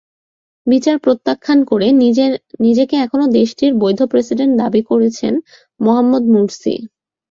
[0.67, 1.87] বিচার প্রত্যাখ্যান করে
[2.65, 5.33] নিজেকে এখনো দেশটির বৈধ প্রেসিডেন্ট দাবি করেছেন
[5.79, 6.75] মোহাম্মদ মুরসি।